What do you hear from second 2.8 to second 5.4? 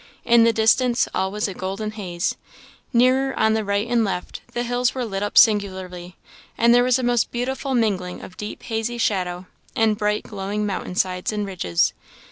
nearer, on the right and left, the hills were lit up